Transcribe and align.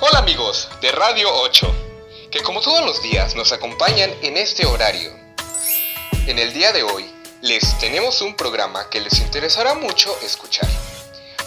Hola 0.00 0.20
amigos 0.20 0.68
de 0.80 0.92
Radio 0.92 1.26
8, 1.42 1.74
que 2.30 2.40
como 2.40 2.60
todos 2.60 2.86
los 2.86 3.02
días 3.02 3.34
nos 3.34 3.50
acompañan 3.50 4.10
en 4.22 4.36
este 4.36 4.64
horario. 4.64 5.10
En 6.28 6.38
el 6.38 6.52
día 6.52 6.72
de 6.72 6.84
hoy 6.84 7.04
les 7.42 7.76
tenemos 7.80 8.22
un 8.22 8.36
programa 8.36 8.88
que 8.90 9.00
les 9.00 9.18
interesará 9.18 9.74
mucho 9.74 10.16
escuchar. 10.24 10.68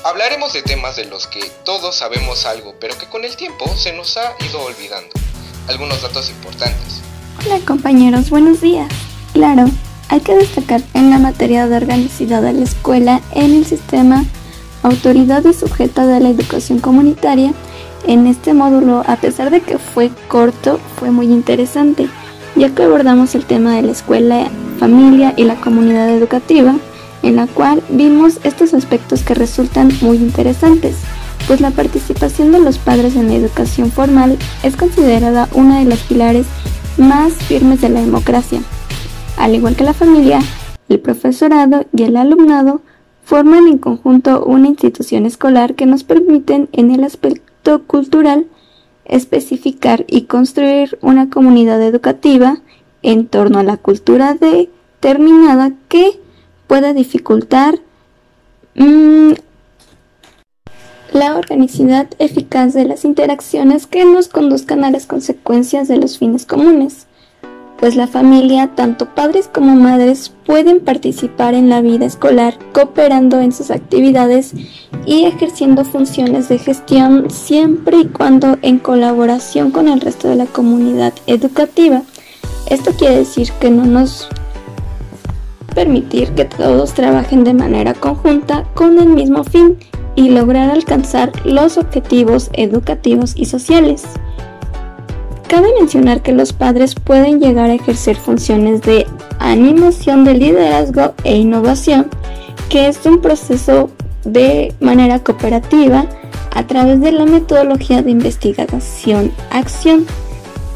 Hablaremos 0.03 0.51
de 0.51 0.63
temas 0.63 0.97
de 0.97 1.05
los 1.05 1.27
que 1.27 1.39
todos 1.63 1.95
sabemos 1.95 2.45
algo, 2.45 2.75
pero 2.77 2.97
que 2.97 3.07
con 3.07 3.23
el 3.23 3.37
tiempo 3.37 3.73
se 3.77 3.93
nos 3.93 4.17
ha 4.17 4.35
ido 4.45 4.61
olvidando. 4.61 5.11
Algunos 5.69 6.01
datos 6.01 6.29
importantes. 6.29 7.01
Hola 7.45 7.63
compañeros, 7.65 8.29
buenos 8.29 8.59
días. 8.59 8.91
Claro, 9.31 9.63
hay 10.09 10.19
que 10.19 10.35
destacar 10.35 10.81
en 10.93 11.09
la 11.09 11.19
materia 11.19 11.67
de 11.67 11.77
organicidad 11.77 12.41
de 12.41 12.51
la 12.51 12.65
escuela 12.65 13.21
en 13.33 13.55
el 13.55 13.65
sistema 13.65 14.25
Autoridad 14.83 15.45
y 15.45 15.53
sujeta 15.53 16.07
de 16.07 16.19
la 16.19 16.29
educación 16.29 16.79
comunitaria. 16.79 17.53
En 18.07 18.25
este 18.25 18.53
módulo, 18.53 19.03
a 19.05 19.15
pesar 19.17 19.51
de 19.51 19.61
que 19.61 19.77
fue 19.77 20.09
corto, 20.27 20.79
fue 20.95 21.11
muy 21.11 21.27
interesante, 21.27 22.09
ya 22.55 22.69
que 22.69 22.83
abordamos 22.83 23.35
el 23.35 23.45
tema 23.45 23.75
de 23.75 23.83
la 23.83 23.91
escuela 23.91 24.49
familia 24.79 25.33
y 25.37 25.43
la 25.43 25.55
comunidad 25.55 26.09
educativa, 26.09 26.75
en 27.21 27.35
la 27.35 27.45
cual 27.45 27.83
vimos 27.89 28.39
estos 28.43 28.73
aspectos 28.73 29.21
que 29.21 29.35
resultan 29.35 29.91
muy 30.01 30.17
interesantes, 30.17 30.95
pues 31.47 31.61
la 31.61 31.69
participación 31.69 32.51
de 32.51 32.59
los 32.59 32.79
padres 32.79 33.15
en 33.15 33.27
la 33.27 33.35
educación 33.35 33.91
formal 33.91 34.37
es 34.63 34.75
considerada 34.75 35.47
una 35.53 35.79
de 35.79 35.85
los 35.85 35.99
pilares 35.99 36.47
más 36.97 37.33
firmes 37.33 37.81
de 37.81 37.89
la 37.89 38.01
democracia. 38.01 38.61
Al 39.37 39.53
igual 39.53 39.75
que 39.75 39.83
la 39.83 39.93
familia, 39.93 40.39
el 40.89 40.99
profesorado 40.99 41.85
y 41.95 42.03
el 42.03 42.17
alumnado 42.17 42.81
forman 43.23 43.67
en 43.67 43.77
conjunto 43.77 44.43
una 44.43 44.67
institución 44.67 45.27
escolar 45.27 45.75
que 45.75 45.85
nos 45.85 46.03
permiten 46.03 46.67
en 46.73 46.91
el 46.91 47.03
aspecto 47.03 47.50
cultural 47.87 48.47
especificar 49.05 50.05
y 50.07 50.23
construir 50.23 50.97
una 51.01 51.29
comunidad 51.29 51.81
educativa 51.81 52.61
en 53.03 53.27
torno 53.27 53.59
a 53.59 53.63
la 53.63 53.77
cultura 53.77 54.35
determinada 54.35 55.73
que 55.89 56.19
pueda 56.67 56.93
dificultar 56.93 57.79
mm, 58.75 59.31
la 61.13 61.35
organicidad 61.35 62.07
eficaz 62.19 62.73
de 62.73 62.85
las 62.85 63.03
interacciones 63.03 63.85
que 63.85 64.05
nos 64.05 64.27
conduzcan 64.27 64.83
a 64.83 64.91
las 64.91 65.05
consecuencias 65.05 65.87
de 65.87 65.97
los 65.97 66.17
fines 66.17 66.45
comunes, 66.45 67.07
pues 67.81 67.95
la 67.95 68.05
familia, 68.05 68.67
tanto 68.75 69.07
padres 69.07 69.49
como 69.51 69.75
madres, 69.75 70.31
pueden 70.45 70.81
participar 70.81 71.55
en 71.55 71.67
la 71.67 71.81
vida 71.81 72.05
escolar 72.05 72.59
cooperando 72.73 73.41
en 73.41 73.51
sus 73.51 73.71
actividades 73.71 74.53
y 75.07 75.25
ejerciendo 75.25 75.83
funciones 75.83 76.47
de 76.47 76.59
gestión 76.59 77.31
siempre 77.31 77.97
y 78.01 78.05
cuando 78.05 78.59
en 78.61 78.77
colaboración 78.77 79.71
con 79.71 79.87
el 79.87 79.99
resto 79.99 80.29
de 80.29 80.35
la 80.35 80.45
comunidad 80.45 81.11
educativa. 81.25 82.03
Esto 82.69 82.91
quiere 82.91 83.17
decir 83.17 83.51
que 83.59 83.71
no 83.71 83.83
nos 83.83 84.29
permitir 85.73 86.29
que 86.33 86.45
todos 86.45 86.93
trabajen 86.93 87.43
de 87.43 87.55
manera 87.55 87.95
conjunta 87.95 88.63
con 88.75 88.99
el 88.99 89.07
mismo 89.07 89.43
fin 89.43 89.79
y 90.15 90.29
lograr 90.29 90.69
alcanzar 90.69 91.31
los 91.45 91.79
objetivos 91.79 92.51
educativos 92.53 93.33
y 93.35 93.45
sociales. 93.45 94.03
Cabe 95.51 95.67
mencionar 95.77 96.21
que 96.21 96.31
los 96.31 96.53
padres 96.53 96.95
pueden 96.95 97.41
llegar 97.41 97.69
a 97.69 97.73
ejercer 97.73 98.15
funciones 98.15 98.81
de 98.83 99.05
animación 99.37 100.23
de 100.23 100.33
liderazgo 100.33 101.13
e 101.25 101.35
innovación, 101.35 102.07
que 102.69 102.87
es 102.87 103.05
un 103.05 103.19
proceso 103.19 103.89
de 104.23 104.73
manera 104.79 105.19
cooperativa 105.19 106.05
a 106.55 106.67
través 106.67 107.01
de 107.01 107.11
la 107.11 107.25
metodología 107.25 108.01
de 108.01 108.11
investigación-acción 108.11 110.05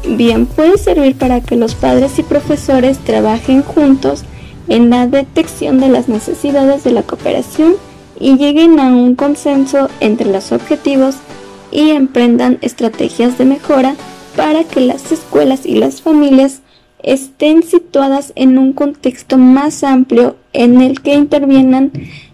Bien, 0.06 0.44
puede 0.44 0.76
servir 0.76 1.16
para 1.16 1.40
que 1.40 1.56
los 1.56 1.74
padres 1.74 2.18
y 2.18 2.22
profesores 2.22 2.98
trabajen 2.98 3.62
juntos 3.62 4.24
en 4.68 4.90
la 4.90 5.06
detección 5.06 5.80
de 5.80 5.88
las 5.88 6.10
necesidades 6.10 6.84
de 6.84 6.90
la 6.90 7.02
cooperación 7.02 7.76
y 8.20 8.36
lleguen 8.36 8.78
a 8.78 8.88
un 8.88 9.14
consenso 9.14 9.88
entre 10.00 10.30
los 10.30 10.52
objetivos 10.52 11.16
y 11.72 11.92
emprendan 11.92 12.58
estrategias 12.60 13.38
de 13.38 13.46
mejora 13.46 13.96
para 14.36 14.64
que 14.64 14.80
las 14.80 15.10
escuelas 15.10 15.66
y 15.66 15.74
las 15.74 16.02
familias 16.02 16.60
estén 17.02 17.62
situadas 17.62 18.32
en 18.36 18.58
un 18.58 18.72
contexto 18.72 19.38
más 19.38 19.82
amplio 19.82 20.36
en 20.52 20.80
el 20.80 21.00
que 21.00 21.14
intervienan 21.14 21.92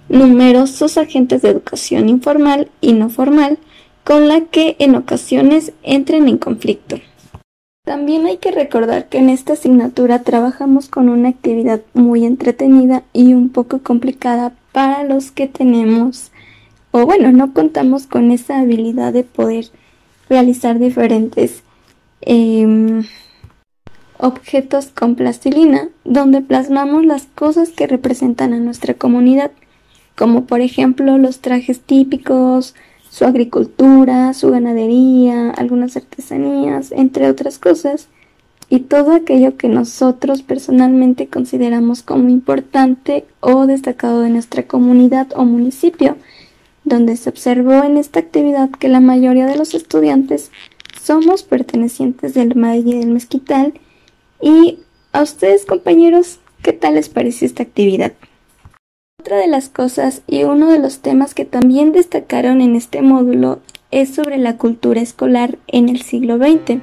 numerosos 0.09 0.99
agentes 0.99 1.43
de 1.43 1.51
educación 1.51 2.09
informal 2.09 2.71
y 2.81 2.93
no 2.93 3.09
formal 3.09 3.59
con 4.05 4.29
la 4.29 4.41
que 4.41 4.77
en 4.79 4.97
ocasiones 4.97 5.73
entren 5.83 6.29
en 6.29 6.39
conflicto. 6.39 6.99
También 7.85 8.27
hay 8.27 8.37
que 8.37 8.51
recordar 8.51 9.09
que 9.09 9.19
en 9.19 9.29
esta 9.29 9.55
asignatura 9.55 10.23
trabajamos 10.23 10.89
con 10.89 11.09
una 11.09 11.29
actividad 11.29 11.81
muy 11.95 12.25
entretenida 12.25 13.03
y 13.13 13.35
un 13.35 13.49
poco 13.49 13.81
complicada 13.81 14.53
para 14.73 15.05
los 15.05 15.31
que 15.31 15.47
tenemos 15.47 16.31
o 16.93 17.07
bueno, 17.07 17.33
no 17.33 17.55
contamos 17.55 18.07
con 18.07 18.31
esa 18.31 18.61
habilidad 18.61 19.15
de 19.15 19.25
poder 19.25 19.67
realizar 20.29 20.79
diferentes 20.79 21.63
em, 22.23 23.05
objetos 24.19 24.87
con 24.87 25.15
plastilina 25.15 25.89
donde 26.05 26.41
plasmamos 26.41 27.05
las 27.05 27.27
cosas 27.27 27.71
que 27.71 27.87
representan 27.87 28.53
a 28.53 28.59
nuestra 28.59 28.95
comunidad, 28.95 29.51
como 30.17 30.47
por 30.47 30.61
ejemplo 30.61 31.19
los 31.19 31.41
trajes 31.41 31.81
típicos, 31.81 32.75
su 33.11 33.25
agricultura, 33.25 34.33
su 34.33 34.51
ganadería, 34.51 35.51
algunas 35.51 35.97
artesanías, 35.97 36.93
entre 36.93 37.29
otras 37.29 37.59
cosas, 37.59 38.09
y 38.71 38.81
todo 38.81 39.13
aquello 39.13 39.59
que 39.59 39.69
nosotros 39.69 40.43
personalmente 40.43 41.27
consideramos 41.27 42.03
como 42.03 42.31
importante 42.31 43.27
o 43.41 43.67
destacado 43.67 44.23
de 44.23 44.31
nuestra 44.31 44.63
comunidad 44.63 45.27
o 45.37 45.45
municipio, 45.45 46.17
donde 46.85 47.17
se 47.17 47.29
observó 47.29 47.85
en 47.85 47.99
esta 47.99 48.21
actividad 48.21 48.71
que 48.71 48.89
la 48.89 49.01
mayoría 49.01 49.47
de 49.47 49.57
los 49.57 49.75
estudiantes 49.75 50.51
somos 51.03 51.43
pertenecientes 51.43 52.35
del 52.35 52.55
Valle 52.55 52.99
del 52.99 53.11
Mezquital 53.11 53.75
y 54.41 54.79
a 55.13 55.23
ustedes 55.23 55.67
compañeros, 55.67 56.39
¿qué 56.63 56.73
tal 56.73 56.95
les 56.95 57.09
pareció 57.09 57.47
esta 57.47 57.65
actividad? 57.65 58.13
Otra 59.21 59.39
de 59.39 59.49
las 59.49 59.69
cosas 59.69 60.23
y 60.27 60.45
uno 60.45 60.71
de 60.71 60.79
los 60.79 61.01
temas 61.01 61.35
que 61.35 61.45
también 61.45 61.93
destacaron 61.93 62.61
en 62.61 62.77
este 62.77 63.03
módulo 63.03 63.61
es 63.91 64.15
sobre 64.15 64.39
la 64.39 64.57
cultura 64.57 65.01
escolar 65.01 65.59
en 65.67 65.89
el 65.89 66.03
siglo 66.03 66.39
XX, 66.39 66.81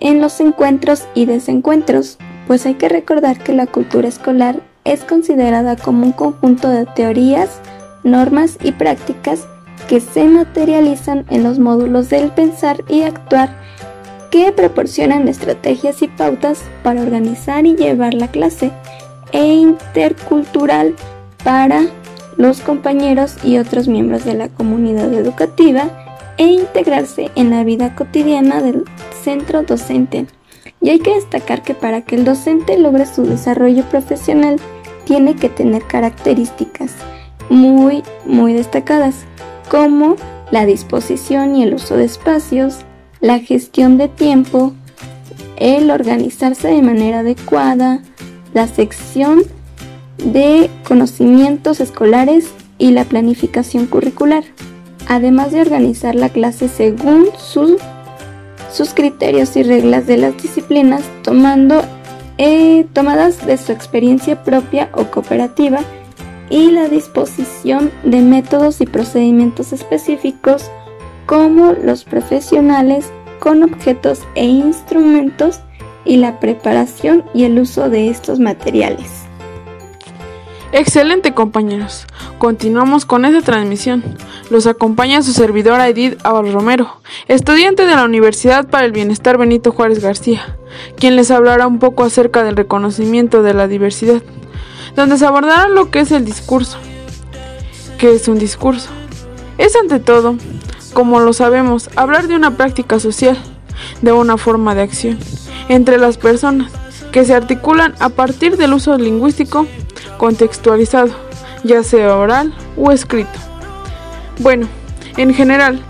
en 0.00 0.20
los 0.20 0.40
encuentros 0.40 1.06
y 1.14 1.26
desencuentros, 1.26 2.18
pues 2.46 2.64
hay 2.66 2.74
que 2.74 2.88
recordar 2.88 3.42
que 3.42 3.52
la 3.52 3.66
cultura 3.66 4.08
escolar 4.08 4.62
es 4.84 5.04
considerada 5.04 5.76
como 5.76 6.04
un 6.04 6.12
conjunto 6.12 6.68
de 6.68 6.86
teorías, 6.86 7.60
normas 8.04 8.58
y 8.62 8.72
prácticas 8.72 9.46
que 9.88 10.00
se 10.00 10.24
materializan 10.24 11.24
en 11.30 11.42
los 11.42 11.58
módulos 11.58 12.10
del 12.10 12.30
pensar 12.30 12.84
y 12.88 13.02
actuar 13.02 13.56
que 14.30 14.52
proporcionan 14.52 15.26
estrategias 15.26 16.02
y 16.02 16.08
pautas 16.08 16.62
para 16.82 17.02
organizar 17.02 17.66
y 17.66 17.74
llevar 17.74 18.14
la 18.14 18.28
clase 18.28 18.70
e 19.32 19.44
intercultural 19.54 20.94
para 21.42 21.86
los 22.36 22.60
compañeros 22.60 23.36
y 23.42 23.58
otros 23.58 23.88
miembros 23.88 24.24
de 24.24 24.34
la 24.34 24.48
comunidad 24.48 25.12
educativa 25.12 25.90
e 26.36 26.44
integrarse 26.44 27.30
en 27.34 27.50
la 27.50 27.64
vida 27.64 27.94
cotidiana 27.94 28.62
del 28.62 28.84
centro 29.22 29.62
docente. 29.62 30.26
Y 30.80 30.90
hay 30.90 31.00
que 31.00 31.14
destacar 31.14 31.62
que 31.62 31.74
para 31.74 32.02
que 32.02 32.14
el 32.14 32.24
docente 32.24 32.78
logre 32.78 33.06
su 33.06 33.22
desarrollo 33.22 33.84
profesional 33.84 34.60
tiene 35.04 35.34
que 35.34 35.48
tener 35.48 35.82
características 35.84 36.94
muy, 37.48 38.02
muy 38.26 38.52
destacadas, 38.52 39.16
como 39.70 40.16
la 40.50 40.66
disposición 40.66 41.56
y 41.56 41.62
el 41.62 41.74
uso 41.74 41.96
de 41.96 42.04
espacios, 42.04 42.78
la 43.20 43.38
gestión 43.38 43.98
de 43.98 44.08
tiempo, 44.08 44.72
el 45.56 45.90
organizarse 45.90 46.68
de 46.68 46.82
manera 46.82 47.20
adecuada, 47.20 48.02
la 48.54 48.66
sección 48.66 49.42
de 50.18 50.70
conocimientos 50.86 51.80
escolares 51.80 52.50
y 52.78 52.92
la 52.92 53.04
planificación 53.04 53.86
curricular, 53.86 54.44
además 55.06 55.52
de 55.52 55.60
organizar 55.60 56.14
la 56.14 56.28
clase 56.28 56.68
según 56.68 57.26
sus 57.36 58.94
criterios 58.94 59.56
y 59.56 59.62
reglas 59.62 60.06
de 60.06 60.16
las 60.16 60.36
disciplinas, 60.40 61.02
tomando, 61.22 61.82
eh, 62.38 62.86
tomadas 62.92 63.44
de 63.46 63.56
su 63.56 63.72
experiencia 63.72 64.44
propia 64.44 64.90
o 64.92 65.04
cooperativa, 65.04 65.80
y 66.50 66.70
la 66.70 66.88
disposición 66.88 67.90
de 68.04 68.20
métodos 68.20 68.80
y 68.80 68.86
procedimientos 68.86 69.72
específicos 69.72 70.70
como 71.26 71.72
los 71.72 72.04
profesionales 72.04 73.10
con 73.38 73.62
objetos 73.62 74.20
e 74.34 74.44
instrumentos 74.44 75.60
y 76.04 76.16
la 76.16 76.40
preparación 76.40 77.24
y 77.34 77.44
el 77.44 77.58
uso 77.58 77.90
de 77.90 78.08
estos 78.08 78.40
materiales. 78.40 79.28
Excelente 80.72 81.32
compañeros. 81.32 82.06
Continuamos 82.38 83.06
con 83.06 83.24
esta 83.24 83.40
transmisión. 83.40 84.04
Los 84.50 84.66
acompaña 84.66 85.22
su 85.22 85.32
servidora 85.32 85.88
Edith 85.88 86.18
Abal 86.24 86.52
Romero, 86.52 87.00
estudiante 87.26 87.86
de 87.86 87.94
la 87.94 88.04
Universidad 88.04 88.68
para 88.68 88.84
el 88.84 88.92
Bienestar 88.92 89.38
Benito 89.38 89.72
Juárez 89.72 90.00
García, 90.00 90.58
quien 90.96 91.16
les 91.16 91.30
hablará 91.30 91.66
un 91.66 91.78
poco 91.78 92.04
acerca 92.04 92.44
del 92.44 92.56
reconocimiento 92.56 93.42
de 93.42 93.54
la 93.54 93.66
diversidad, 93.66 94.22
donde 94.94 95.18
se 95.18 95.26
abordará 95.26 95.68
lo 95.68 95.90
que 95.90 96.00
es 96.00 96.12
el 96.12 96.24
discurso. 96.24 96.78
¿Qué 97.98 98.14
es 98.14 98.28
un 98.28 98.38
discurso? 98.38 98.88
Es 99.58 99.74
ante 99.76 99.98
todo, 99.98 100.36
como 100.92 101.20
lo 101.20 101.32
sabemos, 101.32 101.90
hablar 101.96 102.28
de 102.28 102.36
una 102.36 102.56
práctica 102.56 103.00
social, 103.00 103.36
de 104.02 104.12
una 104.12 104.36
forma 104.36 104.74
de 104.74 104.82
acción, 104.82 105.18
entre 105.68 105.98
las 105.98 106.16
personas, 106.16 106.70
que 107.12 107.24
se 107.24 107.34
articulan 107.34 107.94
a 107.98 108.08
partir 108.08 108.56
del 108.56 108.74
uso 108.74 108.96
lingüístico 108.96 109.66
contextualizado, 110.16 111.10
ya 111.64 111.82
sea 111.82 112.16
oral 112.16 112.54
o 112.76 112.92
escrito. 112.92 113.38
Bueno, 114.40 114.68
en 115.16 115.34
general, 115.34 115.82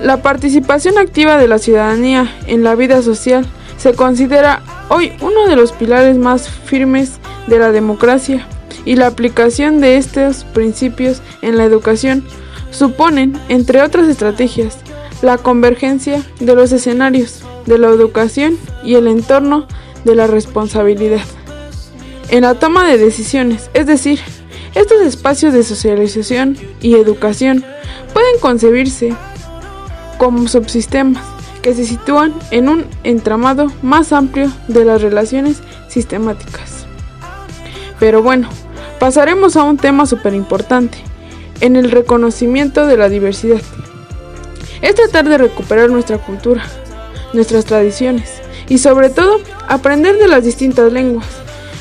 la 0.00 0.22
participación 0.22 0.98
activa 0.98 1.36
de 1.36 1.48
la 1.48 1.58
ciudadanía 1.58 2.34
en 2.46 2.64
la 2.64 2.74
vida 2.74 3.02
social 3.02 3.46
se 3.76 3.94
considera 3.94 4.62
hoy 4.88 5.12
uno 5.20 5.46
de 5.46 5.56
los 5.56 5.72
pilares 5.72 6.16
más 6.16 6.48
firmes 6.48 7.18
de 7.46 7.58
la 7.58 7.72
democracia 7.72 8.46
y 8.84 8.96
la 8.96 9.06
aplicación 9.06 9.80
de 9.80 9.96
estos 9.96 10.44
principios 10.44 11.22
en 11.42 11.56
la 11.56 11.64
educación 11.64 12.24
suponen, 12.70 13.38
entre 13.48 13.82
otras 13.82 14.08
estrategias, 14.08 14.78
la 15.22 15.38
convergencia 15.38 16.22
de 16.40 16.54
los 16.54 16.72
escenarios 16.72 17.42
de 17.66 17.78
la 17.78 17.88
educación 17.88 18.58
y 18.84 18.94
el 18.94 19.06
entorno 19.06 19.66
de 20.04 20.14
la 20.14 20.26
responsabilidad 20.26 21.22
en 22.30 22.42
la 22.42 22.54
toma 22.54 22.86
de 22.86 22.98
decisiones, 22.98 23.70
es 23.74 23.86
decir, 23.86 24.20
estos 24.74 25.02
espacios 25.02 25.52
de 25.52 25.62
socialización 25.62 26.56
y 26.80 26.94
educación 26.94 27.64
pueden 28.12 28.40
concebirse 28.40 29.14
como 30.18 30.48
subsistemas 30.48 31.22
que 31.62 31.74
se 31.74 31.84
sitúan 31.84 32.34
en 32.50 32.68
un 32.68 32.86
entramado 33.04 33.70
más 33.82 34.12
amplio 34.12 34.50
de 34.68 34.84
las 34.84 35.00
relaciones 35.00 35.58
sistemáticas. 35.88 36.73
Pero 38.00 38.22
bueno, 38.22 38.48
pasaremos 38.98 39.56
a 39.56 39.62
un 39.62 39.76
tema 39.76 40.06
súper 40.06 40.34
importante, 40.34 40.98
en 41.60 41.76
el 41.76 41.90
reconocimiento 41.90 42.86
de 42.86 42.96
la 42.96 43.08
diversidad. 43.08 43.60
Es 44.82 44.94
tratar 44.94 45.28
de 45.28 45.38
recuperar 45.38 45.90
nuestra 45.90 46.18
cultura, 46.18 46.64
nuestras 47.32 47.64
tradiciones 47.64 48.42
y 48.68 48.78
sobre 48.78 49.10
todo 49.10 49.40
aprender 49.68 50.18
de 50.18 50.28
las 50.28 50.44
distintas 50.44 50.92
lenguas 50.92 51.26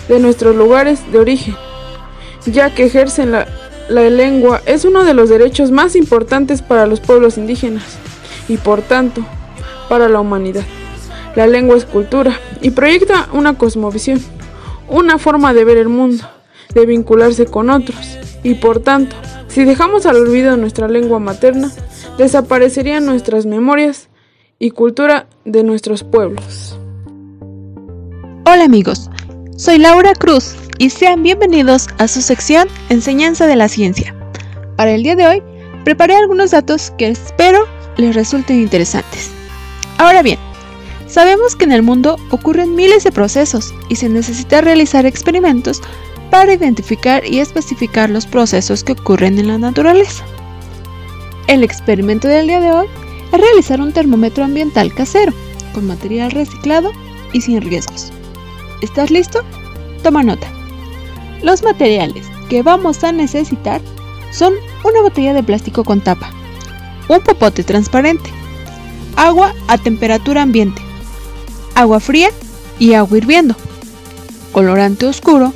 de 0.08 0.20
nuestros 0.20 0.56
lugares 0.56 1.00
de 1.12 1.20
origen, 1.20 1.56
ya 2.46 2.74
que 2.74 2.86
ejercen 2.86 3.32
la, 3.32 3.48
lengua 3.90 4.62
es 4.66 4.86
uno 4.86 5.04
de 5.04 5.14
los 5.14 5.30
derechos 5.30 5.72
más 5.72 5.96
importantes 5.96 6.62
para 6.62 6.88
los 6.88 7.00
pueblos 7.00 7.38
indígenas 7.38 7.84
y 8.48 8.58
por 8.58 8.82
tanto 8.82 9.26
para 9.90 10.10
la 10.10 10.20
humanidad. 10.20 10.64
La 11.36 11.48
lengua 11.48 11.78
es 11.78 11.86
cultura 11.86 12.40
y 12.62 12.72
proyecta 12.72 13.28
una 13.34 13.58
cosmovisión, 13.58 14.22
una 14.88 15.18
forma 15.18 15.54
de 15.54 15.66
ver 15.66 15.78
el 15.78 15.90
mundo, 15.90 16.24
de 16.74 16.86
vincularse 16.86 17.46
con 17.46 17.70
otros 17.70 18.18
y 18.44 18.56
por 18.56 18.80
tanto, 18.80 19.16
si 19.48 19.64
dejamos 19.64 20.06
al 20.06 20.18
olvido 20.18 20.58
nuestra 20.58 20.88
lengua 20.88 21.20
materna, 21.20 21.72
desaparecerían 22.18 23.06
nuestras 23.06 23.46
memorias 23.46 24.10
y 24.60 24.72
cultura 24.72 25.28
de 25.46 25.64
nuestros 25.64 26.04
pueblos. 26.04 26.78
Hola 28.46 28.66
amigos, 28.66 29.10
soy 29.56 29.78
Laura 29.78 30.14
Cruz 30.14 30.56
y 30.78 30.90
sean 30.90 31.24
bienvenidos 31.24 31.88
a 31.98 32.08
su 32.08 32.22
sección 32.22 32.68
Enseñanza 32.90 33.48
de 33.48 33.56
la 33.56 33.70
Ciencia. 33.70 34.16
Para 34.76 34.92
el 34.92 35.04
día 35.04 35.16
de 35.16 35.28
hoy, 35.28 35.44
preparé 35.86 36.16
algunos 36.16 36.52
datos 36.52 36.92
que 36.98 37.08
espero 37.08 37.66
les 37.98 38.16
resulten 38.16 38.60
interesantes. 38.60 39.32
Ahora 39.98 40.22
bien, 40.22 40.40
sabemos 41.14 41.56
que 41.56 41.66
en 41.66 41.72
el 41.72 41.84
mundo 41.84 42.18
ocurren 42.32 42.74
miles 42.74 43.04
de 43.04 43.12
procesos 43.12 43.72
y 43.88 43.98
se 43.98 44.10
necesita 44.10 44.62
realizar 44.62 45.06
experimentos 45.06 45.80
para 46.32 46.54
identificar 46.54 47.24
y 47.24 47.40
especificar 47.40 48.10
los 48.10 48.26
procesos 48.26 48.84
que 48.84 48.94
ocurren 48.94 49.38
en 49.38 49.48
la 49.48 49.60
naturaleza. 49.60 50.26
El 51.46 51.64
experimento 51.64 52.28
del 52.28 52.48
día 52.48 52.60
de 52.60 52.72
hoy 52.72 52.88
es 53.32 53.40
realizar 53.40 53.80
un 53.80 53.94
termómetro 53.94 54.44
ambiental 54.44 54.92
casero, 54.92 55.34
con 55.76 55.86
material 55.86 56.32
reciclado 56.32 56.92
y 57.32 57.42
sin 57.42 57.62
riesgos. 57.62 58.12
¿Estás 58.82 59.12
listo? 59.12 59.44
Toma 60.02 60.24
nota. 60.24 60.48
Los 61.44 61.62
materiales 61.62 62.26
que 62.50 62.64
vamos 62.64 63.04
a 63.04 63.12
necesitar 63.12 63.82
son 64.32 64.54
una 64.84 65.02
botella 65.02 65.36
de 65.36 65.44
plástico 65.44 65.84
con 65.84 66.02
tapa, 66.02 66.32
un 67.08 67.22
popote 67.22 67.64
transparente, 67.64 68.32
agua 69.16 69.54
a 69.68 69.78
temperatura 69.78 70.42
ambiente, 70.42 70.82
agua 71.76 72.00
fría 72.00 72.30
y 72.80 72.94
agua 72.94 73.18
hirviendo, 73.18 73.56
colorante 74.52 75.06
oscuro, 75.06 75.54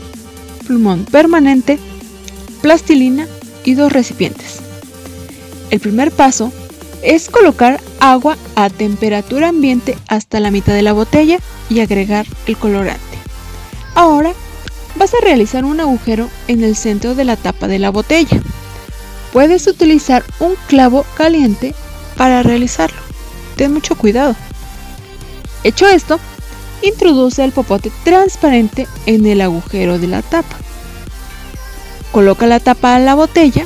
plumón 0.65 1.05
permanente, 1.05 1.79
plastilina 2.61 3.27
y 3.63 3.75
dos 3.75 3.91
recipientes. 3.91 4.59
El 5.69 5.79
primer 5.79 6.11
paso 6.11 6.51
es 7.01 7.29
colocar 7.29 7.79
agua 7.99 8.37
a 8.55 8.69
temperatura 8.69 9.49
ambiente 9.49 9.97
hasta 10.07 10.39
la 10.39 10.51
mitad 10.51 10.73
de 10.73 10.81
la 10.81 10.93
botella 10.93 11.39
y 11.69 11.79
agregar 11.79 12.25
el 12.45 12.57
colorante. 12.57 13.01
Ahora 13.95 14.33
vas 14.95 15.13
a 15.13 15.23
realizar 15.23 15.65
un 15.65 15.79
agujero 15.79 16.29
en 16.47 16.63
el 16.63 16.75
centro 16.75 17.15
de 17.15 17.25
la 17.25 17.35
tapa 17.35 17.67
de 17.67 17.79
la 17.79 17.89
botella. 17.89 18.41
Puedes 19.33 19.67
utilizar 19.67 20.23
un 20.39 20.55
clavo 20.67 21.05
caliente 21.15 21.75
para 22.15 22.41
realizarlo. 22.43 22.99
Ten 23.55 23.73
mucho 23.73 23.95
cuidado. 23.95 24.35
Hecho 25.63 25.87
esto, 25.87 26.19
introduce 26.81 27.43
el 27.43 27.51
popote 27.51 27.91
transparente 28.03 28.87
en 29.05 29.25
el 29.25 29.41
agujero 29.41 29.99
de 29.99 30.07
la 30.07 30.21
tapa. 30.21 30.55
Coloca 32.11 32.47
la 32.47 32.59
tapa 32.59 32.95
a 32.95 32.99
la 32.99 33.15
botella 33.15 33.65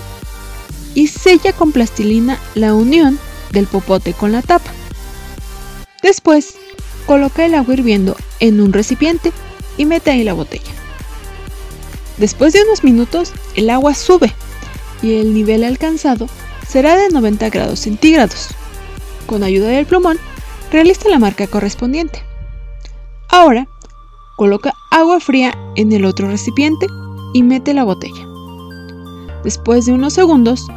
y 0.96 1.08
sella 1.08 1.54
con 1.54 1.72
plastilina 1.72 2.40
la 2.56 2.74
unión 2.74 3.20
del 3.52 3.68
popote 3.68 4.14
con 4.14 4.32
la 4.32 4.42
tapa. 4.42 4.72
Después, 6.02 6.56
coloca 7.06 7.46
el 7.46 7.56
agua 7.56 7.74
hirviendo 7.74 8.16
en 8.40 8.62
un 8.62 8.74
recipiente 8.74 9.32
y 9.78 9.86
mete 9.86 10.12
ahí 10.12 10.24
la 10.24 10.34
botella. 10.34 10.72
Después 12.18 12.54
de 12.54 12.64
unos 12.64 12.84
minutos, 12.84 13.32
el 13.56 13.70
agua 13.70 13.94
sube 13.94 14.34
y 15.02 15.16
el 15.16 15.34
nivel 15.34 15.64
alcanzado 15.64 16.28
será 16.68 16.96
de 16.96 17.10
90 17.10 17.50
grados 17.50 17.80
centígrados. 17.80 18.50
Con 19.26 19.44
ayuda 19.44 19.70
del 19.70 19.86
plumón, 19.86 20.20
realiza 20.72 21.10
la 21.10 21.20
marca 21.20 21.48
correspondiente. 21.48 22.24
Ahora, 23.30 23.68
coloca 24.38 24.74
agua 24.90 25.20
fría 25.20 25.58
en 25.76 25.92
el 25.92 26.06
otro 26.06 26.28
recipiente 26.28 26.88
y 27.34 27.44
mete 27.44 27.74
la 27.74 27.84
botella. 27.84 28.26
Después 29.44 29.86
de 29.86 29.94
unos 29.94 30.14
segundos, 30.14 30.68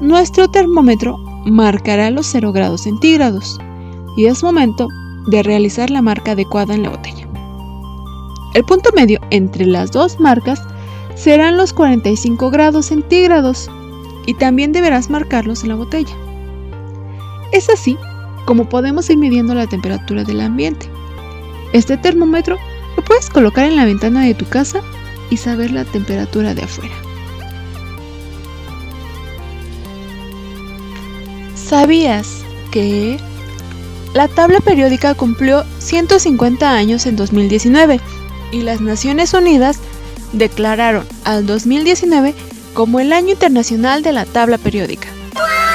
nuestro 0.00 0.48
termómetro 0.48 1.16
marcará 1.46 2.10
los 2.10 2.26
0 2.26 2.52
grados 2.52 2.82
centígrados 2.82 3.58
y 4.16 4.26
es 4.26 4.42
momento 4.42 4.88
de 5.26 5.42
realizar 5.42 5.90
la 5.90 6.02
marca 6.02 6.32
adecuada 6.32 6.74
en 6.74 6.82
la 6.82 6.90
botella. 6.90 7.26
El 8.54 8.64
punto 8.64 8.90
medio 8.94 9.20
entre 9.30 9.64
las 9.64 9.92
dos 9.92 10.18
marcas 10.18 10.60
serán 11.14 11.56
los 11.56 11.72
45 11.72 12.50
grados 12.50 12.86
centígrados 12.86 13.70
y 14.26 14.34
también 14.34 14.72
deberás 14.72 15.08
marcarlos 15.08 15.62
en 15.62 15.70
la 15.70 15.76
botella. 15.76 16.14
Es 17.52 17.68
así 17.68 17.96
como 18.44 18.68
podemos 18.68 19.08
ir 19.10 19.18
midiendo 19.18 19.54
la 19.54 19.66
temperatura 19.66 20.24
del 20.24 20.40
ambiente. 20.40 20.88
Este 21.72 21.96
termómetro 21.96 22.58
lo 22.96 23.04
puedes 23.04 23.30
colocar 23.30 23.64
en 23.64 23.76
la 23.76 23.84
ventana 23.84 24.24
de 24.24 24.34
tu 24.34 24.46
casa 24.46 24.80
y 25.30 25.36
saber 25.36 25.70
la 25.70 25.84
temperatura 25.84 26.54
de 26.54 26.62
afuera. 26.62 26.94
¿Sabías 31.54 32.42
que 32.72 33.18
la 34.14 34.26
tabla 34.26 34.58
periódica 34.60 35.14
cumplió 35.14 35.64
150 35.78 36.72
años 36.72 37.06
en 37.06 37.16
2019? 37.16 38.00
y 38.52 38.62
las 38.62 38.80
Naciones 38.80 39.34
Unidas 39.34 39.78
declararon 40.32 41.06
al 41.24 41.46
2019 41.46 42.34
como 42.74 43.00
el 43.00 43.12
Año 43.12 43.30
Internacional 43.30 44.02
de 44.02 44.12
la 44.12 44.24
Tabla 44.24 44.58
Periódica. 44.58 45.08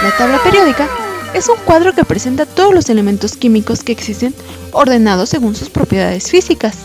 La 0.04 0.16
tabla 0.18 0.40
periódica 0.44 0.88
es 1.36 1.50
un 1.50 1.58
cuadro 1.66 1.94
que 1.94 2.06
presenta 2.06 2.46
todos 2.46 2.74
los 2.74 2.90
elementos 2.90 3.36
químicos 3.36 3.84
que 3.84 3.92
existen 3.92 4.34
ordenados 4.72 5.28
según 5.28 5.54
sus 5.54 5.70
propiedades 5.70 6.32
físicas. 6.32 6.78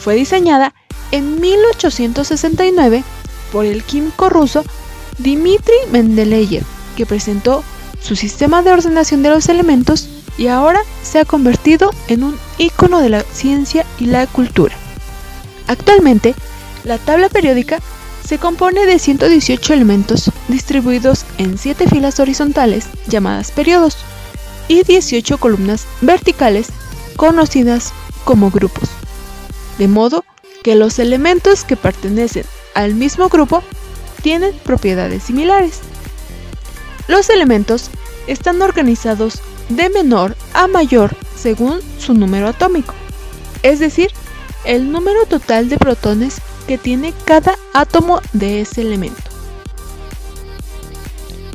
Fue 0.00 0.16
diseñada 0.16 0.74
en 1.12 1.40
1869 1.40 3.04
por 3.52 3.64
el 3.64 3.84
químico 3.84 4.28
ruso 4.30 4.64
Dmitry 5.18 5.76
Mendeleev, 5.92 6.64
que 6.96 7.06
presentó 7.06 7.62
su 8.00 8.16
sistema 8.16 8.62
de 8.62 8.72
ordenación 8.72 9.22
de 9.22 9.30
los 9.30 9.48
elementos 9.48 10.08
y 10.36 10.48
ahora 10.48 10.80
se 11.04 11.20
ha 11.20 11.24
convertido 11.24 11.90
en 12.08 12.24
un 12.24 12.36
ícono 12.58 13.00
de 13.00 13.10
la 13.10 13.22
ciencia 13.22 13.86
y 14.00 14.06
la 14.06 14.26
cultura. 14.26 14.74
Actualmente, 15.68 16.34
la 16.82 16.98
tabla 16.98 17.28
periódica 17.28 17.78
se 18.28 18.36
compone 18.36 18.84
de 18.84 18.98
118 18.98 19.72
elementos 19.72 20.30
distribuidos 20.48 21.24
en 21.38 21.56
7 21.56 21.88
filas 21.88 22.20
horizontales 22.20 22.84
llamadas 23.06 23.50
periodos 23.50 23.96
y 24.68 24.82
18 24.82 25.38
columnas 25.38 25.86
verticales 26.02 26.68
conocidas 27.16 27.94
como 28.24 28.50
grupos. 28.50 28.90
De 29.78 29.88
modo 29.88 30.26
que 30.62 30.74
los 30.74 30.98
elementos 30.98 31.64
que 31.64 31.78
pertenecen 31.78 32.44
al 32.74 32.94
mismo 32.94 33.30
grupo 33.30 33.62
tienen 34.22 34.52
propiedades 34.62 35.22
similares. 35.22 35.80
Los 37.06 37.30
elementos 37.30 37.88
están 38.26 38.60
organizados 38.60 39.40
de 39.70 39.88
menor 39.88 40.36
a 40.52 40.66
mayor 40.66 41.16
según 41.34 41.80
su 41.98 42.12
número 42.12 42.48
atómico, 42.48 42.92
es 43.62 43.78
decir, 43.78 44.10
el 44.66 44.92
número 44.92 45.24
total 45.24 45.70
de 45.70 45.78
protones 45.78 46.42
que 46.68 46.78
tiene 46.78 47.14
cada 47.24 47.58
átomo 47.72 48.20
de 48.34 48.60
ese 48.60 48.82
elemento. 48.82 49.22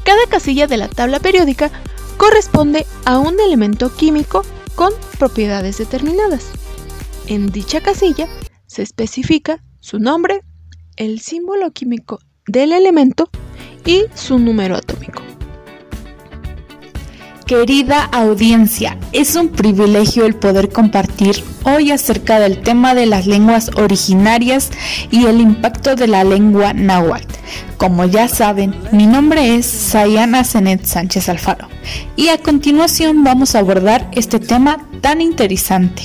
Cada 0.04 0.26
casilla 0.28 0.66
de 0.68 0.76
la 0.76 0.90
tabla 0.90 1.20
periódica 1.20 1.72
corresponde 2.18 2.86
a 3.06 3.20
un 3.20 3.40
elemento 3.40 3.96
químico 3.96 4.44
con 4.76 4.92
propiedades 5.20 5.78
determinadas. 5.78 6.50
En 7.28 7.52
dicha 7.52 7.80
casilla 7.80 8.28
se 8.66 8.82
especifica 8.82 9.64
su 9.80 10.00
nombre, 10.00 10.44
el 10.98 11.22
símbolo 11.22 11.72
químico 11.72 12.20
del 12.48 12.74
elemento 12.74 13.30
y 13.86 14.06
su 14.16 14.40
número 14.40 14.76
atómico. 14.76 15.22
Querida 17.46 18.06
audiencia, 18.06 18.98
es 19.12 19.36
un 19.36 19.50
privilegio 19.50 20.26
el 20.26 20.36
poder 20.36 20.70
compartir 20.70 21.44
hoy 21.64 21.92
acerca 21.92 22.40
del 22.40 22.62
tema 22.62 22.96
de 22.96 23.06
las 23.06 23.28
lenguas 23.28 23.70
originarias 23.76 24.72
y 25.12 25.26
el 25.26 25.42
impacto 25.42 25.96
de 25.96 26.08
la 26.08 26.24
lengua 26.24 26.74
náhuatl. 26.74 27.36
Como 27.76 28.06
ya 28.06 28.30
saben, 28.30 28.74
mi 28.94 29.08
nombre 29.08 29.56
es 29.56 29.66
Sayana 29.66 30.46
Zenet 30.46 30.86
Sánchez 30.86 31.28
Alfaro 31.28 31.68
y 32.16 32.30
a 32.30 32.38
continuación 32.38 33.26
vamos 33.26 33.56
a 33.56 33.60
abordar 33.60 34.10
este 34.14 34.40
tema 34.40 34.88
tan 35.02 35.20
interesante. 35.20 36.04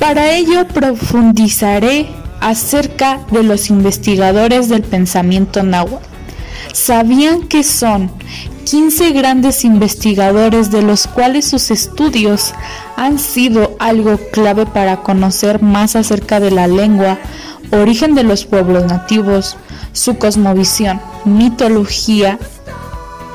Para 0.00 0.34
ello 0.34 0.66
profundizaré 0.66 2.08
acerca 2.40 3.20
de 3.30 3.44
los 3.44 3.70
investigadores 3.70 4.68
del 4.68 4.82
pensamiento 4.82 5.62
náhuatl. 5.62 6.15
¿Sabían 6.72 7.42
que 7.48 7.62
son 7.62 8.10
15 8.64 9.12
grandes 9.12 9.64
investigadores 9.64 10.70
de 10.70 10.82
los 10.82 11.06
cuales 11.06 11.44
sus 11.44 11.70
estudios 11.70 12.52
han 12.96 13.18
sido 13.18 13.76
algo 13.78 14.18
clave 14.32 14.66
para 14.66 15.02
conocer 15.02 15.62
más 15.62 15.94
acerca 15.94 16.40
de 16.40 16.50
la 16.50 16.66
lengua, 16.66 17.18
origen 17.70 18.14
de 18.14 18.24
los 18.24 18.44
pueblos 18.44 18.84
nativos, 18.84 19.56
su 19.92 20.18
cosmovisión, 20.18 21.00
mitología 21.24 22.38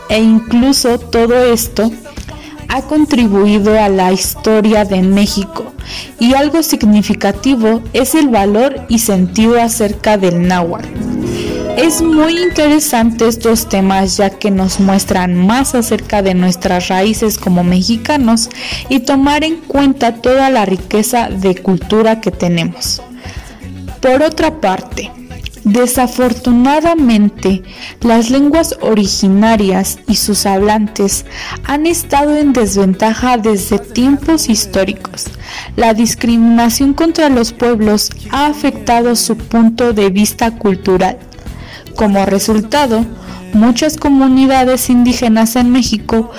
e 0.10 0.20
incluso 0.20 1.00
todo 1.00 1.36
esto 1.46 1.92
ha 2.68 2.82
contribuido 2.84 3.80
a 3.80 3.90
la 3.90 4.12
historia 4.12 4.86
de 4.86 5.02
México 5.02 5.74
y 6.20 6.34
algo 6.34 6.64
significativo 6.64 7.82
es 7.94 8.16
el 8.16 8.30
valor 8.30 8.86
y 8.90 9.00
sentido 9.00 9.62
acerca 9.62 10.18
del 10.18 10.48
náhuatl. 10.48 11.21
Es 11.82 12.00
muy 12.04 12.40
interesante 12.40 13.28
estos 13.28 13.68
temas 13.68 14.16
ya 14.18 14.30
que 14.30 14.52
nos 14.52 14.80
muestran 14.80 15.36
más 15.36 15.74
acerca 15.74 16.22
de 16.22 16.36
nuestras 16.36 16.90
raíces 16.90 17.40
como 17.40 17.64
mexicanos 17.64 18.50
y 18.88 19.00
tomar 19.00 19.44
en 19.44 19.56
cuenta 19.62 20.22
toda 20.22 20.52
la 20.52 20.64
riqueza 20.64 21.30
de 21.30 21.56
cultura 21.56 22.22
que 22.22 22.30
tenemos. 22.30 23.02
Por 24.00 24.22
otra 24.22 24.62
parte, 24.62 25.12
Desafortunadamente, 25.64 27.62
las 28.02 28.32
lenguas 28.32 28.76
originarias 28.82 30.00
y 30.08 30.16
sus 30.16 30.48
hablantes 30.48 31.24
han 31.66 31.86
estado 31.86 32.36
en 32.36 32.52
desventaja 32.52 33.38
desde 33.38 33.78
tiempos 33.78 34.50
históricos. 34.50 35.26
La 35.76 35.94
discriminación 35.94 36.94
contra 36.94 37.30
los 37.30 37.54
pueblos 37.54 38.10
ha 38.32 38.48
afectado 38.48 39.16
su 39.16 39.38
punto 39.38 39.94
de 39.94 40.10
vista 40.10 40.50
cultural. 40.50 41.20
Como 41.96 42.26
resultado, 42.26 43.06
muchas 43.54 43.98
comunidades 43.98 44.90
indígenas 44.90 45.56
en 45.56 45.72
México 45.72 46.32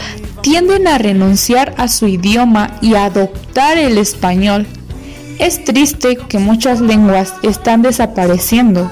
tienden 0.43 0.89
a 0.89 0.99
renunciar 0.99 1.75
a 1.79 1.89
su 1.89 2.07
idioma 2.07 2.71
y 2.81 2.95
a 2.95 3.07
adoptar 3.07 3.79
el 3.79 3.99
español. 3.99 4.67
Es 5.39 5.65
triste 5.65 6.17
que 6.17 6.39
muchas 6.39 6.81
lenguas 6.81 7.35
están 7.43 7.83
desapareciendo. 7.83 8.91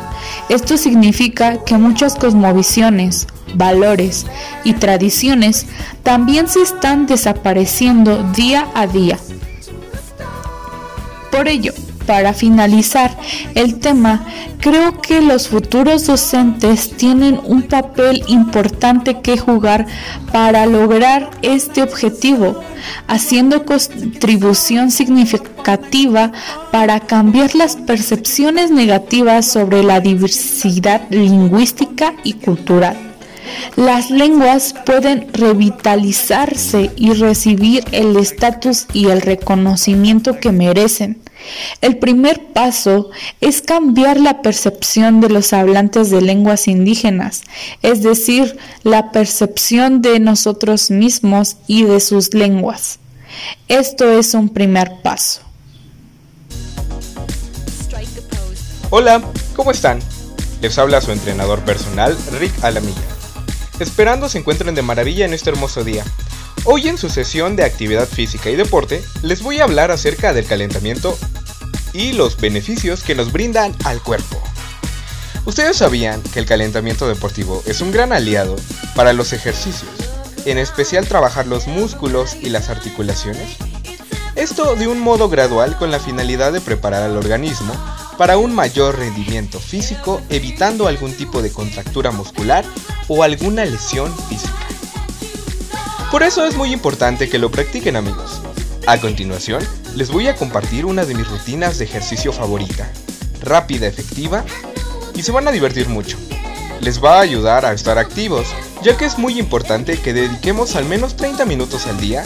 Esto 0.48 0.76
significa 0.76 1.62
que 1.64 1.76
muchas 1.76 2.14
cosmovisiones, 2.14 3.26
valores 3.54 4.26
y 4.64 4.74
tradiciones 4.74 5.66
también 6.02 6.48
se 6.48 6.62
están 6.62 7.06
desapareciendo 7.06 8.22
día 8.32 8.68
a 8.74 8.86
día. 8.86 9.18
Por 11.30 11.48
ello, 11.48 11.72
para 12.10 12.34
finalizar 12.34 13.16
el 13.54 13.78
tema, 13.78 14.26
creo 14.58 15.00
que 15.00 15.20
los 15.20 15.46
futuros 15.46 16.08
docentes 16.08 16.96
tienen 16.96 17.38
un 17.44 17.62
papel 17.62 18.24
importante 18.26 19.20
que 19.20 19.38
jugar 19.38 19.86
para 20.32 20.66
lograr 20.66 21.30
este 21.42 21.84
objetivo, 21.84 22.64
haciendo 23.06 23.64
contribución 23.64 24.90
significativa 24.90 26.32
para 26.72 26.98
cambiar 26.98 27.54
las 27.54 27.76
percepciones 27.76 28.72
negativas 28.72 29.46
sobre 29.46 29.84
la 29.84 30.00
diversidad 30.00 31.02
lingüística 31.10 32.14
y 32.24 32.32
cultural. 32.32 32.96
Las 33.76 34.10
lenguas 34.10 34.74
pueden 34.84 35.32
revitalizarse 35.32 36.90
y 36.96 37.12
recibir 37.12 37.84
el 37.92 38.16
estatus 38.16 38.86
y 38.92 39.10
el 39.10 39.20
reconocimiento 39.20 40.40
que 40.40 40.50
merecen. 40.50 41.19
El 41.80 41.98
primer 41.98 42.52
paso 42.52 43.10
es 43.40 43.62
cambiar 43.62 44.18
la 44.18 44.42
percepción 44.42 45.20
de 45.20 45.28
los 45.28 45.52
hablantes 45.52 46.10
de 46.10 46.20
lenguas 46.20 46.68
indígenas, 46.68 47.42
es 47.82 48.02
decir, 48.02 48.58
la 48.82 49.12
percepción 49.12 50.02
de 50.02 50.20
nosotros 50.20 50.90
mismos 50.90 51.56
y 51.66 51.84
de 51.84 52.00
sus 52.00 52.34
lenguas. 52.34 52.98
Esto 53.68 54.10
es 54.10 54.34
un 54.34 54.48
primer 54.48 55.00
paso. 55.02 55.42
Hola, 58.90 59.22
¿cómo 59.54 59.70
están? 59.70 60.00
Les 60.60 60.76
habla 60.78 61.00
su 61.00 61.12
entrenador 61.12 61.60
personal, 61.60 62.16
Rick 62.38 62.52
Alamilla. 62.64 63.00
Esperando 63.78 64.28
se 64.28 64.38
encuentren 64.38 64.74
de 64.74 64.82
maravilla 64.82 65.24
en 65.24 65.32
este 65.32 65.50
hermoso 65.50 65.84
día. 65.84 66.04
Hoy 66.64 66.88
en 66.88 66.98
su 66.98 67.08
sesión 67.08 67.56
de 67.56 67.64
actividad 67.64 68.06
física 68.06 68.50
y 68.50 68.56
deporte 68.56 69.02
les 69.22 69.42
voy 69.42 69.60
a 69.60 69.64
hablar 69.64 69.90
acerca 69.90 70.32
del 70.32 70.46
calentamiento 70.46 71.16
y 71.92 72.12
los 72.12 72.36
beneficios 72.36 73.02
que 73.02 73.14
nos 73.14 73.32
brindan 73.32 73.74
al 73.84 74.02
cuerpo. 74.02 74.40
¿Ustedes 75.46 75.78
sabían 75.78 76.22
que 76.22 76.38
el 76.38 76.46
calentamiento 76.46 77.08
deportivo 77.08 77.62
es 77.66 77.80
un 77.80 77.92
gran 77.92 78.12
aliado 78.12 78.56
para 78.94 79.12
los 79.12 79.32
ejercicios, 79.32 79.90
en 80.44 80.58
especial 80.58 81.08
trabajar 81.08 81.46
los 81.46 81.66
músculos 81.66 82.36
y 82.40 82.50
las 82.50 82.68
articulaciones? 82.68 83.56
Esto 84.36 84.76
de 84.76 84.86
un 84.86 85.00
modo 85.00 85.28
gradual 85.28 85.76
con 85.76 85.90
la 85.90 85.98
finalidad 85.98 86.52
de 86.52 86.60
preparar 86.60 87.02
al 87.02 87.16
organismo 87.16 87.72
para 88.16 88.36
un 88.36 88.54
mayor 88.54 88.98
rendimiento 88.98 89.58
físico 89.58 90.20
evitando 90.28 90.86
algún 90.86 91.14
tipo 91.14 91.42
de 91.42 91.50
contractura 91.50 92.10
muscular 92.10 92.64
o 93.08 93.22
alguna 93.22 93.64
lesión 93.64 94.14
física. 94.28 94.69
Por 96.10 96.24
eso 96.24 96.44
es 96.44 96.56
muy 96.56 96.72
importante 96.72 97.28
que 97.28 97.38
lo 97.38 97.52
practiquen 97.52 97.94
amigos. 97.94 98.40
A 98.88 98.98
continuación, 98.98 99.62
les 99.94 100.10
voy 100.10 100.26
a 100.26 100.34
compartir 100.34 100.84
una 100.84 101.04
de 101.04 101.14
mis 101.14 101.28
rutinas 101.28 101.78
de 101.78 101.84
ejercicio 101.84 102.32
favorita, 102.32 102.90
rápida, 103.40 103.86
efectiva 103.86 104.44
y 105.14 105.22
se 105.22 105.30
van 105.30 105.46
a 105.46 105.52
divertir 105.52 105.88
mucho. 105.88 106.18
Les 106.80 107.02
va 107.02 107.18
a 107.18 107.20
ayudar 107.20 107.64
a 107.64 107.72
estar 107.72 107.96
activos, 107.96 108.48
ya 108.82 108.96
que 108.96 109.04
es 109.04 109.18
muy 109.18 109.38
importante 109.38 110.00
que 110.00 110.12
dediquemos 110.12 110.74
al 110.74 110.84
menos 110.84 111.16
30 111.16 111.44
minutos 111.44 111.86
al 111.86 112.00
día 112.00 112.24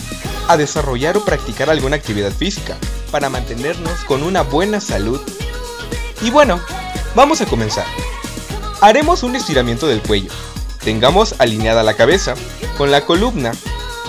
a 0.48 0.56
desarrollar 0.56 1.18
o 1.18 1.24
practicar 1.26 1.68
alguna 1.68 1.96
actividad 1.96 2.32
física 2.32 2.78
para 3.10 3.28
mantenernos 3.28 4.00
con 4.06 4.22
una 4.22 4.40
buena 4.40 4.80
salud. 4.80 5.20
Y 6.22 6.30
bueno, 6.30 6.58
vamos 7.14 7.42
a 7.42 7.46
comenzar. 7.46 7.84
Haremos 8.80 9.22
un 9.22 9.36
estiramiento 9.36 9.86
del 9.86 10.00
cuello. 10.00 10.30
Tengamos 10.82 11.34
alineada 11.38 11.82
la 11.82 11.94
cabeza 11.94 12.34
con 12.78 12.90
la 12.90 13.02
columna 13.02 13.52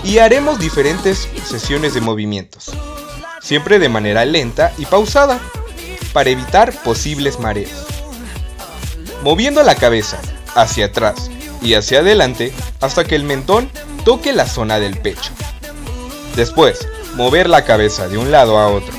y 0.06 0.20
haremos 0.20 0.60
diferentes 0.60 1.28
sesiones 1.46 1.96
de 1.96 2.02
movimientos, 2.02 2.72
siempre 3.42 3.80
de 3.80 3.90
manera 3.90 4.24
lenta 4.24 4.72
y 4.78 4.86
pausada, 4.86 5.40
para 6.14 6.30
evitar 6.30 6.72
posibles 6.84 7.40
mareos. 7.40 7.74
Moviendo 9.24 9.64
la 9.64 9.76
cabeza 9.76 10.20
hacia 10.54 10.86
atrás 10.86 11.32
y 11.62 11.74
hacia 11.74 12.00
adelante 12.00 12.54
hasta 12.80 13.04
que 13.04 13.16
el 13.16 13.24
mentón 13.24 13.70
toque 14.06 14.32
la 14.32 14.46
zona 14.46 14.80
del 14.80 14.98
pecho. 15.00 15.32
Después, 16.36 16.88
mover 17.16 17.50
la 17.50 17.66
cabeza 17.66 18.08
de 18.08 18.20
un 18.20 18.32
lado 18.32 18.60
a 18.60 18.68
otro. 18.68 18.94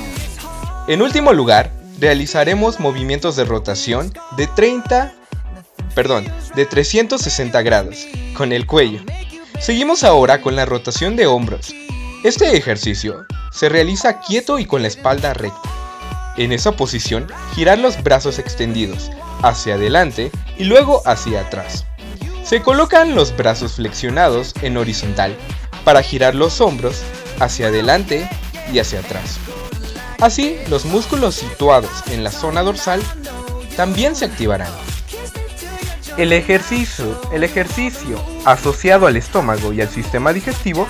En 0.89 1.03
último 1.03 1.33
lugar, 1.33 1.71
realizaremos 2.01 2.81
movimientos 2.81 3.37
de 3.37 3.45
rotación 3.45 4.13
de 4.37 4.49
30, 4.49 5.15
perdón, 5.95 6.27
de 6.57 6.67
360 6.67 7.63
grados 7.63 8.07
con 8.35 8.53
el 8.53 8.67
cuello. 8.67 9.01
Seguimos 9.61 10.05
ahora 10.05 10.43
con 10.43 10.55
la 10.55 10.67
rotación 10.67 11.17
de 11.17 11.27
hombros. 11.27 11.75
Este 12.25 12.57
ejercicio 12.57 13.27
se 13.51 13.69
realiza 13.69 14.21
quieto 14.21 14.59
y 14.59 14.67
con 14.67 14.83
la 14.83 14.89
espalda 14.89 15.33
recta. 15.33 15.61
En 16.37 16.53
esa 16.53 16.73
posición, 16.73 17.27
girar 17.55 17.79
los 17.79 18.03
brazos 18.03 18.39
extendidos 18.39 19.11
hacia 19.43 19.75
adelante 19.75 20.31
y 20.59 20.65
luego 20.65 21.03
hacia 21.07 21.41
atrás. 21.41 21.87
Se 22.45 22.61
colocan 22.61 23.15
los 23.15 23.35
brazos 23.35 23.77
flexionados 23.77 24.55
en 24.61 24.77
horizontal 24.77 25.35
para 25.85 26.03
girar 26.03 26.35
los 26.35 26.61
hombros 26.61 27.03
hacia 27.41 27.69
adelante 27.69 28.29
y 28.73 28.79
hacia 28.79 29.01
atrás. 29.01 29.39
Así, 30.21 30.59
los 30.69 30.85
músculos 30.85 31.35
situados 31.35 31.91
en 32.11 32.23
la 32.23 32.31
zona 32.31 32.63
dorsal 32.63 33.03
también 33.75 34.15
se 34.15 34.27
activarán. 34.27 34.86
El 36.17 36.33
ejercicio, 36.33 37.21
el 37.31 37.45
ejercicio 37.45 38.19
asociado 38.47 39.07
al 39.07 39.17
estómago 39.17 39.73
y 39.73 39.83
al 39.83 39.89
sistema 39.89 40.33
digestivo 40.33 40.89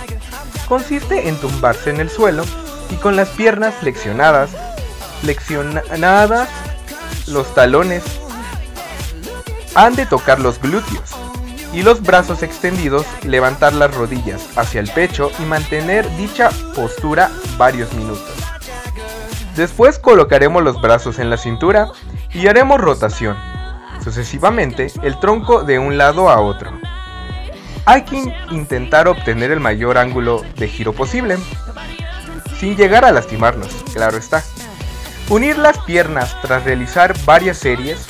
consiste 0.69 1.29
en 1.29 1.37
tumbarse 1.37 1.91
en 1.91 2.01
el 2.01 2.11
suelo 2.11 2.45
y 2.91 2.95
con 2.97 3.17
las 3.17 3.29
piernas 3.31 3.75
flexionadas, 3.75 4.51
flexionadas, 5.23 6.49
los 7.27 7.53
talones 7.55 8.05
han 9.75 9.97
de 9.97 10.07
tocar 10.07 10.39
los 10.39 10.61
glúteos 10.61 11.11
y 11.73 11.83
los 11.83 12.03
brazos 12.03 12.43
extendidos 12.43 13.05
levantar 13.25 13.73
las 13.75 13.95
rodillas 13.95 14.47
hacia 14.57 14.81
el 14.81 14.89
pecho 14.91 15.33
y 15.41 15.43
mantener 15.43 16.09
dicha 16.17 16.51
postura 16.75 17.31
varios 17.59 17.93
minutos. 17.95 18.33
Después 19.57 19.99
colocaremos 19.99 20.63
los 20.63 20.81
brazos 20.81 21.19
en 21.19 21.31
la 21.31 21.37
cintura 21.37 21.89
y 22.33 22.47
haremos 22.47 22.81
rotación, 22.81 23.37
sucesivamente 24.03 24.93
el 25.03 25.19
tronco 25.21 25.63
de 25.63 25.79
un 25.79 25.99
lado 25.99 26.29
a 26.29 26.41
otro. 26.41 26.71
Hay 27.85 28.03
que 28.03 28.35
intentar 28.51 29.07
obtener 29.07 29.51
el 29.51 29.61
mayor 29.61 29.97
ángulo 29.99 30.43
de 30.57 30.69
giro 30.69 30.93
posible, 30.93 31.39
sin 32.59 32.77
llegar 32.77 33.05
a 33.05 33.13
lastimarnos, 33.13 33.69
claro 33.93 34.17
está. 34.17 34.43
Unir 35.29 35.59
las 35.59 35.79
piernas 35.79 36.37
tras 36.43 36.65
realizar 36.65 37.15
varias 37.25 37.59
series, 37.59 38.07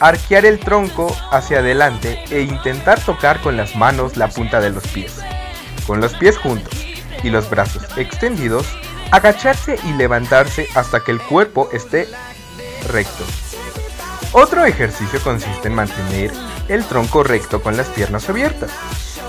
arquear 0.00 0.46
el 0.46 0.58
tronco 0.58 1.14
hacia 1.30 1.58
adelante 1.58 2.22
e 2.30 2.40
intentar 2.42 3.00
tocar 3.00 3.40
con 3.40 3.56
las 3.56 3.76
manos 3.76 4.16
la 4.16 4.28
punta 4.28 4.60
de 4.60 4.70
los 4.70 4.86
pies. 4.88 5.20
Con 5.86 6.00
los 6.00 6.14
pies 6.14 6.36
juntos 6.38 6.74
y 7.22 7.30
los 7.30 7.48
brazos 7.50 7.82
extendidos, 7.96 8.66
agacharse 9.10 9.78
y 9.84 9.92
levantarse 9.94 10.68
hasta 10.74 11.00
que 11.00 11.12
el 11.12 11.20
cuerpo 11.20 11.68
esté 11.72 12.08
recto. 12.88 13.24
Otro 14.32 14.66
ejercicio 14.66 15.20
consiste 15.22 15.68
en 15.68 15.74
mantener 15.74 16.32
el 16.68 16.84
tronco 16.84 17.22
recto 17.22 17.62
con 17.62 17.76
las 17.76 17.88
piernas 17.88 18.28
abiertas. 18.28 18.70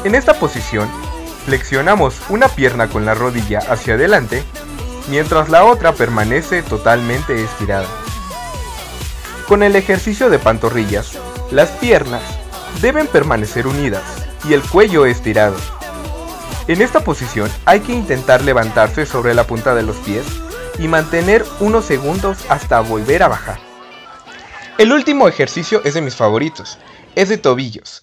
En 0.04 0.14
esta 0.14 0.34
posición, 0.34 0.90
flexionamos 1.46 2.20
una 2.28 2.50
pierna 2.50 2.90
con 2.90 3.06
la 3.06 3.14
rodilla 3.14 3.60
hacia 3.60 3.94
adelante, 3.94 4.44
mientras 5.10 5.50
la 5.50 5.64
otra 5.64 5.94
permanece 5.94 6.64
totalmente 6.64 7.42
estirada. 7.42 7.88
Con 9.48 9.64
el 9.64 9.76
ejercicio 9.78 10.30
de 10.30 10.38
pantorrillas, 10.38 11.18
las 11.50 11.70
piernas 11.70 12.22
deben 12.82 13.08
permanecer 13.08 13.68
unidas 13.68 14.04
y 14.44 14.54
el 14.54 14.62
cuello 14.62 15.06
estirado. 15.06 15.56
En 16.68 16.82
esta 16.82 17.00
posición 17.00 17.50
hay 17.66 17.80
que 17.80 17.94
intentar 17.94 18.44
levantarse 18.44 19.06
sobre 19.06 19.34
la 19.34 19.46
punta 19.46 19.74
de 19.76 19.84
los 19.84 19.96
pies 19.98 20.26
y 20.78 20.88
mantener 20.88 21.46
unos 21.62 21.86
segundos 21.86 22.38
hasta 22.50 22.82
volver 22.82 23.24
a 23.24 23.30
bajar. 23.30 23.69
El 24.80 24.94
último 24.94 25.28
ejercicio 25.28 25.82
es 25.84 25.96
de 25.96 26.02
mis 26.02 26.16
favoritos, 26.16 26.78
es 27.14 27.28
de 27.28 27.38
tobillos. 27.38 28.02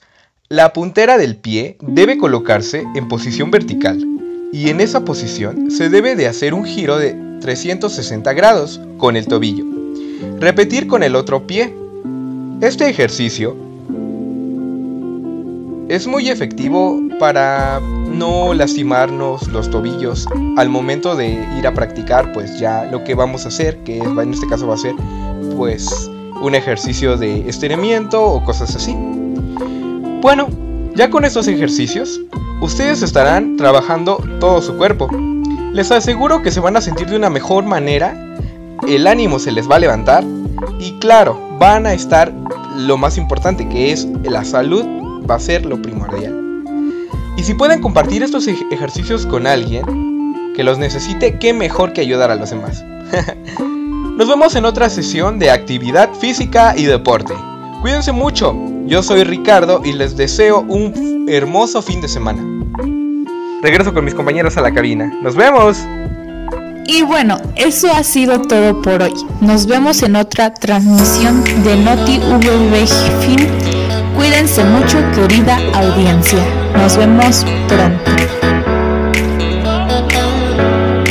La 0.50 0.74
puntera 0.74 1.16
del 1.16 1.36
pie 1.36 1.78
debe 1.80 2.18
colocarse 2.18 2.84
en 2.94 3.08
posición 3.08 3.50
vertical 3.50 3.98
y 4.52 4.68
en 4.68 4.82
esa 4.82 5.02
posición 5.02 5.70
se 5.70 5.88
debe 5.88 6.16
de 6.16 6.26
hacer 6.26 6.52
un 6.52 6.66
giro 6.66 6.98
de 6.98 7.16
360 7.40 8.30
grados 8.34 8.78
con 8.98 9.16
el 9.16 9.26
tobillo. 9.26 9.64
Repetir 10.38 10.86
con 10.86 11.02
el 11.02 11.16
otro 11.16 11.46
pie. 11.46 11.74
Este 12.60 12.90
ejercicio 12.90 13.56
es 15.88 16.06
muy 16.06 16.28
efectivo 16.28 17.00
para 17.18 17.80
no 17.80 18.52
lastimarnos 18.52 19.48
los 19.48 19.70
tobillos 19.70 20.26
al 20.58 20.68
momento 20.68 21.16
de 21.16 21.42
ir 21.58 21.66
a 21.66 21.72
practicar 21.72 22.34
pues 22.34 22.60
ya 22.60 22.84
lo 22.84 23.02
que 23.02 23.14
vamos 23.14 23.46
a 23.46 23.48
hacer, 23.48 23.82
que 23.82 23.96
en 23.96 24.34
este 24.34 24.46
caso 24.46 24.66
va 24.66 24.74
a 24.74 24.78
ser 24.78 24.94
pues 25.56 26.10
un 26.46 26.54
ejercicio 26.54 27.16
de 27.16 27.48
estiramiento 27.48 28.22
o 28.22 28.44
cosas 28.44 28.74
así. 28.76 28.96
Bueno, 30.22 30.48
ya 30.94 31.10
con 31.10 31.24
estos 31.24 31.48
ejercicios, 31.48 32.20
ustedes 32.60 33.02
estarán 33.02 33.56
trabajando 33.56 34.22
todo 34.40 34.62
su 34.62 34.76
cuerpo. 34.76 35.08
Les 35.72 35.90
aseguro 35.90 36.42
que 36.42 36.50
se 36.50 36.60
van 36.60 36.76
a 36.76 36.80
sentir 36.80 37.08
de 37.08 37.16
una 37.16 37.30
mejor 37.30 37.64
manera, 37.64 38.16
el 38.88 39.06
ánimo 39.06 39.38
se 39.38 39.52
les 39.52 39.68
va 39.70 39.76
a 39.76 39.80
levantar 39.80 40.24
y 40.78 40.92
claro, 41.00 41.38
van 41.58 41.86
a 41.86 41.92
estar 41.92 42.32
lo 42.76 42.96
más 42.96 43.18
importante 43.18 43.68
que 43.68 43.92
es 43.92 44.06
la 44.24 44.44
salud 44.44 44.84
va 45.28 45.34
a 45.34 45.40
ser 45.40 45.66
lo 45.66 45.82
primordial. 45.82 46.62
Y 47.36 47.42
si 47.42 47.54
pueden 47.54 47.82
compartir 47.82 48.22
estos 48.22 48.46
ejercicios 48.46 49.26
con 49.26 49.46
alguien 49.46 50.52
que 50.54 50.64
los 50.64 50.78
necesite, 50.78 51.38
qué 51.38 51.52
mejor 51.52 51.92
que 51.92 52.00
ayudar 52.00 52.30
a 52.30 52.36
los 52.36 52.50
demás. 52.50 52.84
Nos 54.16 54.28
vemos 54.28 54.56
en 54.56 54.64
otra 54.64 54.88
sesión 54.88 55.38
de 55.38 55.50
actividad 55.50 56.10
física 56.14 56.74
y 56.74 56.86
deporte. 56.86 57.34
Cuídense 57.82 58.12
mucho, 58.12 58.56
yo 58.86 59.02
soy 59.02 59.24
Ricardo 59.24 59.82
y 59.84 59.92
les 59.92 60.16
deseo 60.16 60.60
un 60.60 61.26
hermoso 61.28 61.82
fin 61.82 62.00
de 62.00 62.08
semana. 62.08 62.42
Regreso 63.60 63.92
con 63.92 64.06
mis 64.06 64.14
compañeros 64.14 64.56
a 64.56 64.62
la 64.62 64.72
cabina. 64.72 65.12
¡Nos 65.20 65.36
vemos! 65.36 65.76
Y 66.86 67.02
bueno, 67.02 67.36
eso 67.56 67.92
ha 67.92 68.02
sido 68.02 68.40
todo 68.40 68.80
por 68.80 69.02
hoy. 69.02 69.12
Nos 69.42 69.66
vemos 69.66 70.02
en 70.02 70.16
otra 70.16 70.54
transmisión 70.54 71.44
de 71.62 71.76
Noti 71.76 72.18
Film 73.20 73.50
Cuídense 74.16 74.64
mucho, 74.64 74.96
querida 75.14 75.58
audiencia. 75.74 76.38
Nos 76.74 76.96
vemos 76.96 77.44
pronto. 77.68 78.15